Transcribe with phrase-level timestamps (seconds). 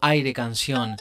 [0.00, 0.96] Aire Canción.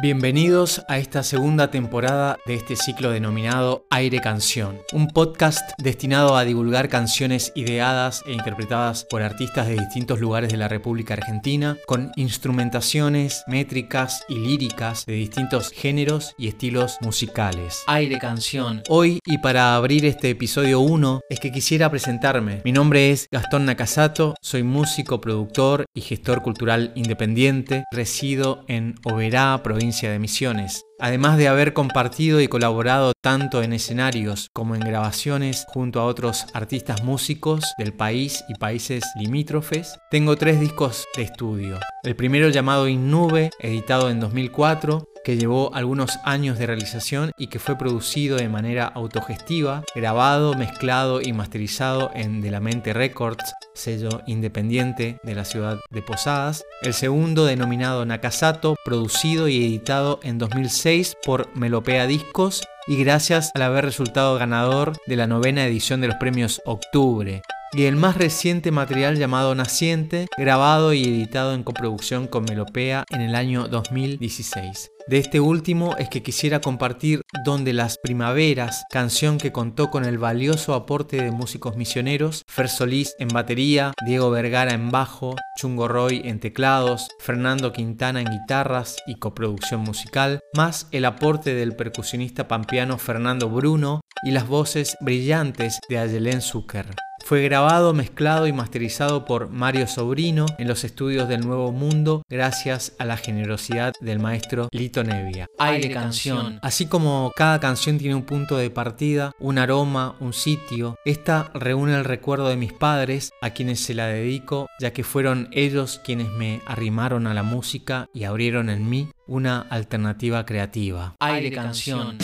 [0.00, 6.44] Bienvenidos a esta segunda temporada de este ciclo denominado Aire Canción, un podcast destinado a
[6.44, 12.10] divulgar canciones ideadas e interpretadas por artistas de distintos lugares de la República Argentina, con
[12.16, 17.84] instrumentaciones, métricas y líricas de distintos géneros y estilos musicales.
[17.86, 18.82] Aire Canción.
[18.88, 22.62] Hoy y para abrir este episodio 1 es que quisiera presentarme.
[22.64, 29.60] Mi nombre es Gastón Nakasato, soy músico, productor y gestor cultural independiente, resido en Oberá,
[29.62, 30.86] provincia de Misiones.
[31.04, 36.46] Además de haber compartido y colaborado tanto en escenarios como en grabaciones junto a otros
[36.54, 41.80] artistas músicos del país y países limítrofes, tengo tres discos de estudio.
[42.04, 47.58] El primero llamado Innube, editado en 2004, que llevó algunos años de realización y que
[47.58, 54.20] fue producido de manera autogestiva, grabado, mezclado y masterizado en De la Mente Records, sello
[54.26, 56.64] independiente de la ciudad de Posadas.
[56.82, 60.91] El segundo, denominado Nakasato, producido y editado en 2006
[61.24, 66.16] por Melopea Discos y gracias al haber resultado ganador de la novena edición de los
[66.16, 67.42] premios Octubre
[67.74, 73.22] y el más reciente material llamado Naciente, grabado y editado en coproducción con Melopea en
[73.22, 74.90] el año 2016.
[75.08, 80.18] De este último es que quisiera compartir Donde las Primaveras, canción que contó con el
[80.18, 86.22] valioso aporte de músicos misioneros, Fer Solís en batería, Diego Vergara en bajo, Chungo Roy
[86.24, 92.96] en teclados, Fernando Quintana en guitarras y coproducción musical, más el aporte del percusionista pampeano
[92.98, 96.86] Fernando Bruno y las voces brillantes de Ayelén Zucker.
[97.32, 102.92] Fue grabado, mezclado y masterizado por Mario Sobrino en los estudios del Nuevo Mundo gracias
[102.98, 105.46] a la generosidad del maestro Lito Nevia.
[105.58, 106.58] Aire canción.
[106.60, 111.94] Así como cada canción tiene un punto de partida, un aroma, un sitio, esta reúne
[111.94, 116.28] el recuerdo de mis padres a quienes se la dedico ya que fueron ellos quienes
[116.32, 121.16] me arrimaron a la música y abrieron en mí una alternativa creativa.
[121.18, 122.18] Aire canción.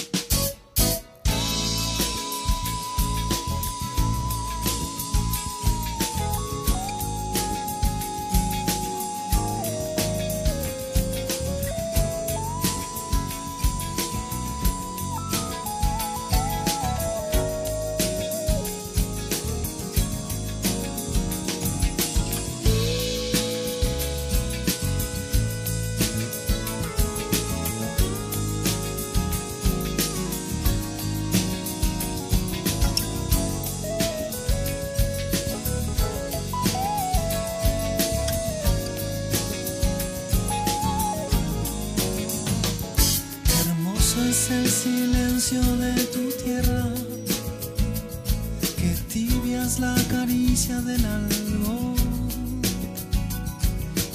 [49.89, 51.95] La caricia del algo,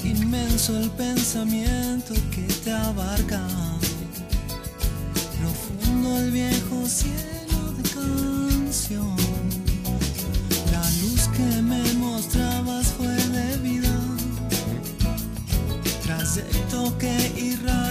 [0.04, 3.42] inmenso el pensamiento que te abarca,
[5.38, 9.16] profundo el viejo cielo de canción,
[10.74, 13.96] la luz que me mostrabas fue de vida,
[16.04, 17.83] trayecto que irradia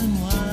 [0.00, 0.47] en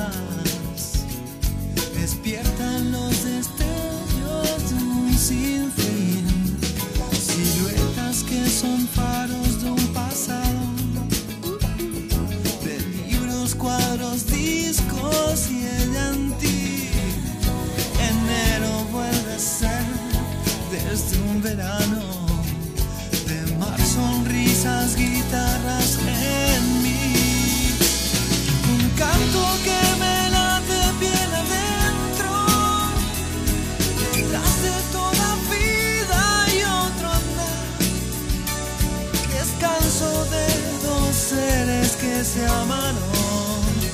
[42.36, 43.90] se aman hoy,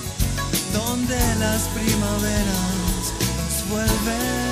[0.72, 4.51] donde las primaveras nos vuelven.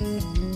[0.00, 0.53] Un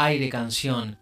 [0.00, 0.96] Aire Canción.